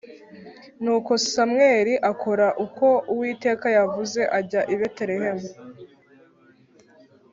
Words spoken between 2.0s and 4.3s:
akora uko Uwiteka yavuze,